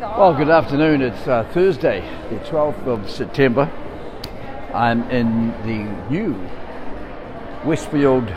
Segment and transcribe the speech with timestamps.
[0.00, 1.02] Well, good afternoon.
[1.02, 3.68] It's uh, Thursday, the 12th of September.
[4.72, 6.34] I'm in the new
[7.64, 8.32] Westfield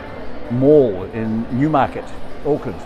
[0.50, 2.04] Mall in Newmarket,
[2.44, 2.80] Auckland.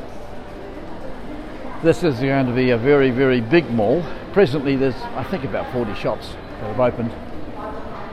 [1.82, 4.04] This is going to be a very, very big mall.
[4.34, 7.12] Presently, there's, I think, about 40 shops that have opened.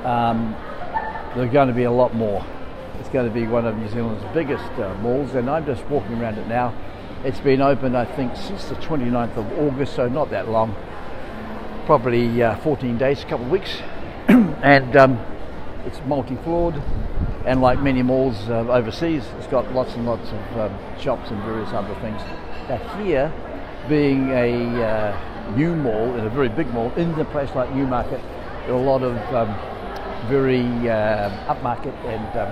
[0.05, 0.55] Um,
[1.35, 2.45] there are going to be a lot more.
[3.01, 6.21] It's going to be one of New Zealand's biggest uh, malls, and I'm just walking
[6.21, 6.73] around it now.
[7.25, 10.75] It's been open, I think, since the 29th of August, so not that long.
[11.87, 13.81] Probably uh, 14 days, a couple of weeks.
[14.27, 15.19] and um,
[15.87, 16.75] it's multi-floored,
[17.47, 21.41] and like many malls uh, overseas, it's got lots and lots of um, shops and
[21.41, 22.21] various other things.
[22.69, 23.33] Now here,
[23.89, 28.21] being a uh, new mall, in a very big mall, in a place like Newmarket,
[28.67, 29.47] there are a lot of um,
[30.29, 32.51] very uh, upmarket and um,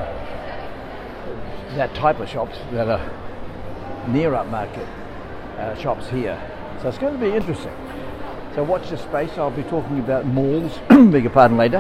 [1.78, 3.24] that type of shops that are
[4.08, 4.88] near upmarket
[5.58, 6.40] uh, shops here.
[6.82, 7.74] So it's going to be interesting.
[8.56, 9.32] So watch this space.
[9.38, 11.80] I'll be talking about malls, your pardon, later.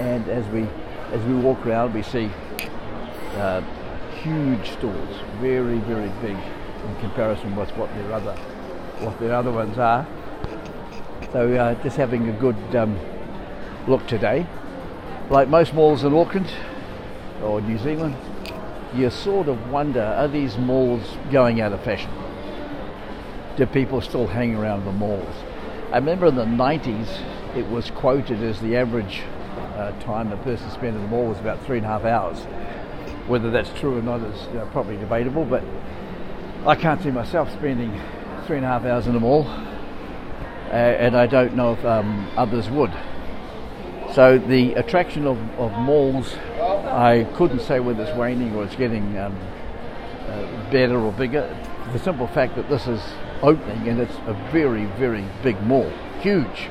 [0.00, 0.68] And as we
[1.12, 2.30] as we walk around, we see
[3.36, 3.62] uh,
[4.22, 8.34] huge stores, very very big in comparison with what their other
[9.00, 10.06] what their other ones are.
[11.32, 12.98] So uh, just having a good um,
[13.88, 14.46] look today.
[15.30, 16.52] Like most malls in Auckland
[17.42, 18.14] or New Zealand,
[18.94, 22.10] you sort of wonder are these malls going out of fashion?
[23.56, 25.34] Do people still hang around the malls?
[25.92, 29.22] I remember in the 90s it was quoted as the average
[29.76, 32.38] uh, time a person spent in the mall was about three and a half hours.
[33.28, 35.64] Whether that's true or not is you know, probably debatable, but
[36.66, 38.00] I can't see myself spending
[38.46, 42.28] three and a half hours in the mall, uh, and I don't know if um,
[42.36, 42.92] others would.
[44.14, 49.18] So the attraction of, of malls, I couldn't say whether it's waning or it's getting
[49.18, 49.36] um,
[50.28, 51.42] uh, better or bigger.
[51.92, 53.02] The simple fact that this is
[53.42, 55.90] opening and it's a very, very big mall,
[56.20, 56.68] huge.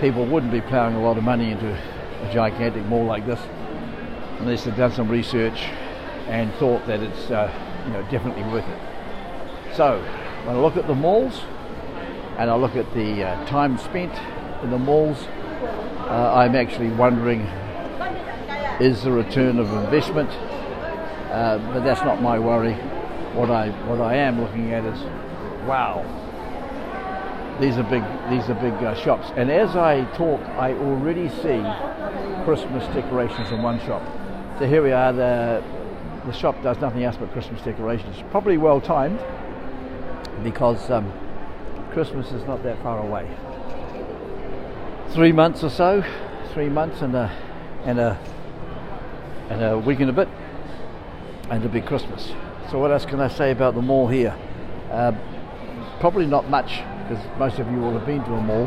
[0.00, 3.40] People wouldn't be ploughing a lot of money into a gigantic mall like this
[4.38, 5.64] unless they've done some research
[6.28, 7.52] and thought that it's uh,
[7.86, 9.76] you know definitely worth it.
[9.76, 10.00] So
[10.46, 11.42] when I look at the malls
[12.38, 14.14] and I look at the uh, time spent
[14.62, 15.26] in the malls
[16.12, 17.40] uh, I'm actually wondering
[18.80, 20.28] is the return of investment,
[21.30, 22.74] uh, but that's not my worry.
[23.34, 25.00] What I what I am looking at is,
[25.66, 26.02] wow,
[27.60, 29.28] these are big these are big uh, shops.
[29.36, 31.62] And as I talk, I already see
[32.44, 34.02] Christmas decorations in one shop.
[34.58, 35.12] So here we are.
[35.12, 35.62] The
[36.26, 38.16] the shop does nothing else but Christmas decorations.
[38.30, 39.20] Probably well timed
[40.42, 41.12] because um,
[41.92, 43.28] Christmas is not that far away
[45.12, 46.02] three months or so,
[46.54, 47.30] three months and a
[47.84, 48.18] and a
[49.50, 50.28] and a week and a bit,
[51.50, 52.32] and it'll be Christmas.
[52.70, 54.34] So what else can I say about the mall here?
[54.90, 55.12] Uh,
[56.00, 58.66] probably not much because most of you will have been to a mall.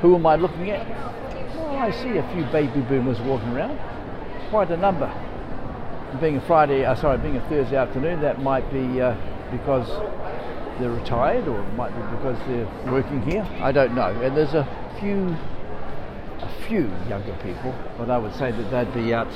[0.00, 0.88] Who am I looking at?
[1.54, 3.78] Well, I see a few baby boomers walking around,
[4.50, 5.12] quite a number.
[6.20, 9.14] Being a Friday, uh, sorry, being a Thursday afternoon, that might be uh,
[9.52, 9.88] because
[10.80, 13.46] they're retired, or it might be because they're working here.
[13.60, 14.10] I don't know.
[14.20, 14.66] And there's a
[14.98, 15.59] few a
[16.70, 19.26] few younger people, but I would say that they'd be out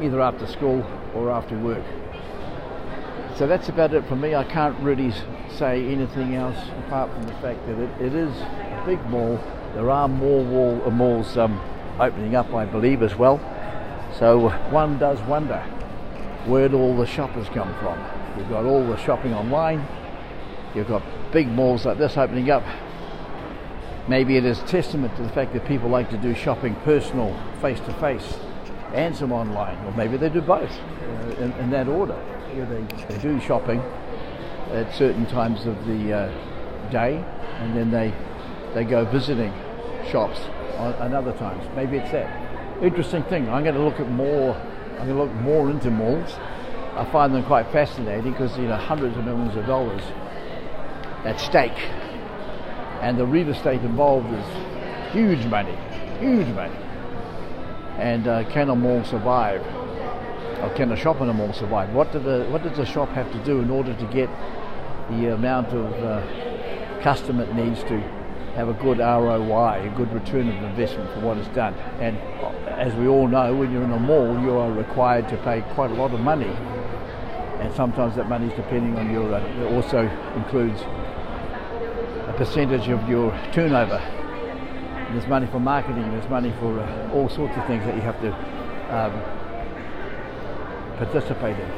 [0.00, 0.86] either after school
[1.16, 1.82] or after work.
[3.36, 4.36] So that's about it for me.
[4.36, 5.12] I can't really
[5.50, 9.42] say anything else apart from the fact that it, it is a big mall.
[9.74, 11.60] There are more wall, uh, malls um,
[11.98, 13.40] opening up, I believe, as well.
[14.16, 15.58] So one does wonder
[16.46, 17.98] where all the shoppers come from?
[18.38, 19.84] You've got all the shopping online.
[20.76, 21.02] You've got
[21.32, 22.62] big malls like this opening up
[24.10, 27.78] Maybe it is testament to the fact that people like to do shopping personal, face
[27.78, 28.40] to face,
[28.92, 32.20] and some online, or maybe they do both uh, in, in, that order.
[32.52, 33.78] Yeah, they, they, do shopping
[34.72, 37.24] at certain times of the uh, day,
[37.58, 38.12] and then they
[38.74, 39.52] they go visiting
[40.10, 40.40] shops
[40.78, 41.64] on, on other times.
[41.76, 43.48] Maybe it's that interesting thing.
[43.48, 44.56] I'm going to look at more.
[44.98, 46.34] I'm going to look more into malls.
[46.96, 50.02] I find them quite fascinating because you know hundreds of millions of dollars
[51.24, 51.78] at stake
[53.00, 55.76] and the real estate involved is huge money,
[56.18, 56.76] huge money.
[57.96, 59.62] And uh, can a mall survive?
[60.62, 61.92] Or can a shop in a mall survive?
[61.94, 64.28] What, do the, what does the shop have to do in order to get
[65.10, 67.98] the amount of uh, custom it needs to
[68.54, 71.74] have a good ROI, a good return of investment for what it's done?
[72.00, 75.36] And uh, as we all know, when you're in a mall, you are required to
[75.38, 76.54] pay quite a lot of money.
[77.60, 80.00] And sometimes that money is depending on your, uh, it also
[80.36, 80.82] includes
[82.40, 83.98] percentage of your turnover.
[85.12, 88.18] There's money for marketing, there's money for uh, all sorts of things that you have
[88.22, 88.32] to
[88.96, 89.12] um,
[90.96, 91.70] participate in.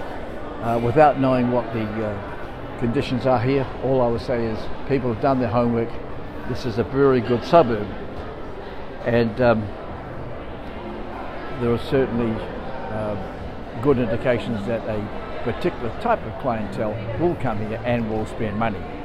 [0.63, 4.57] Uh, without knowing what the uh, conditions are here, all I would say is
[4.89, 5.89] people have done their homework,
[6.49, 7.89] this is a very good suburb,
[9.05, 9.63] and um,
[11.61, 13.17] there are certainly uh,
[13.83, 19.02] good indications that a particular type of clientele will come here and will spend money.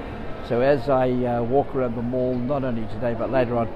[0.47, 3.67] So as I uh, walk around the mall, not only today but later on,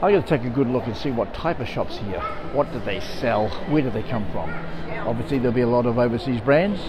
[0.00, 2.20] I'm going to take a good look and see what type of shops here.
[2.52, 3.48] What do they sell?
[3.68, 4.48] Where do they come from?
[5.08, 6.80] Obviously, there'll be a lot of overseas brands,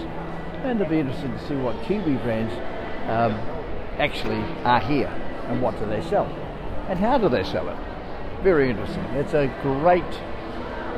[0.63, 2.53] and it'll be interesting to see what Kiwi brands
[3.09, 3.33] um,
[3.99, 5.09] actually are here
[5.47, 6.27] and what do they sell
[6.89, 7.77] and how do they sell it.
[8.43, 9.03] Very interesting.
[9.15, 10.03] It's a great,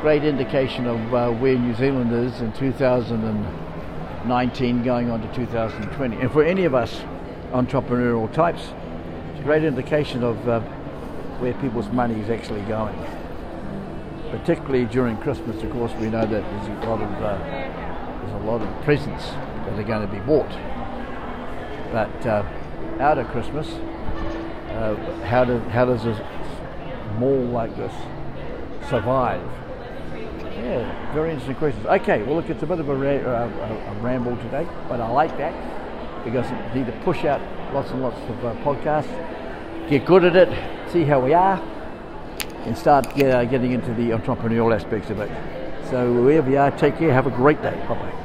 [0.01, 6.17] great indication of uh, where New Zealand is in 2019 going on to 2020.
[6.17, 7.05] And for any of us
[7.51, 8.73] entrepreneurial types,
[9.31, 10.59] it's a great indication of uh,
[11.39, 12.97] where people's money is actually going.
[14.31, 18.45] Particularly during Christmas, of course, we know that there's a lot of uh, there's a
[18.45, 20.49] lot of presents that are going to be bought.
[21.91, 22.43] But uh,
[22.99, 27.93] out of Christmas, uh, how does how does a mall like this
[28.89, 29.41] survive?
[30.57, 31.85] Yeah, very interesting questions.
[31.85, 35.09] Okay, well, look, it's a bit of a, ra- uh, a ramble today, but I
[35.09, 35.76] like that
[36.23, 37.41] because it need to push out
[37.73, 40.49] lots and lots of uh, podcasts, get good at it,
[40.91, 41.61] see how we are,
[42.65, 45.29] and start uh, getting into the entrepreneurial aspects of it.
[45.89, 47.13] So wherever you are, take care.
[47.13, 47.75] Have a great day.
[47.87, 48.17] Bye bye.